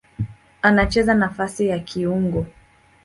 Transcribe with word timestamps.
Anacheza 0.61 1.13
nafasi 1.13 1.67
ya 1.67 1.79
kiungo. 1.79 2.45